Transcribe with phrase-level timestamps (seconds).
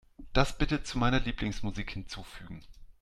[0.33, 2.63] Das bitte zu meiner Lieblingsmusik hinzufügen.